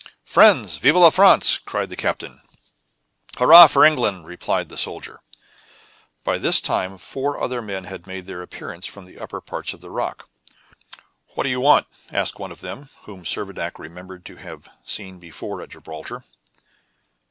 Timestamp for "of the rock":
9.75-10.27